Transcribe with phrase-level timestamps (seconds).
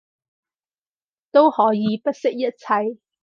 [1.29, 2.97] 都可以不惜一切